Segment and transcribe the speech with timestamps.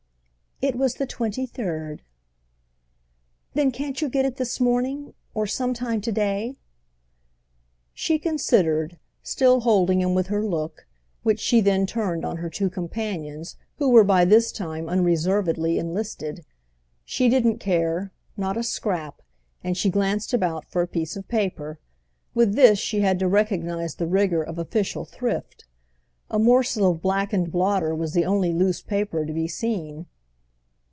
[0.63, 2.01] "It was the 23rd."
[3.55, 6.59] "Then can't you get it this morning—or some time to day?"
[7.95, 10.85] She considered, still holding him with her look,
[11.23, 16.45] which she then turned on her two companions, who were by this time unreservedly enlisted.
[17.05, 19.23] She didn't care—not a scrap,
[19.63, 21.79] and she glanced about for a piece of paper.
[22.35, 27.95] With this she had to recognise the rigour of official thrift—a morsel of blackened blotter
[27.95, 30.05] was the only loose paper to be seen.